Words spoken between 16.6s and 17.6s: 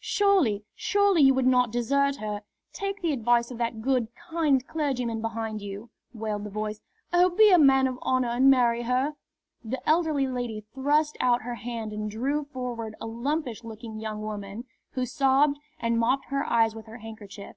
with her handkerchief.